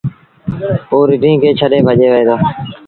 [0.91, 2.35] اوٚ رڍينٚ کي ڇڏي ڀڄي وهي دو۔